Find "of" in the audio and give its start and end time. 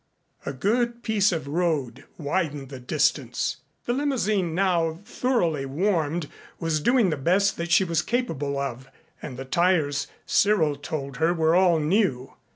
1.31-1.47, 8.57-8.89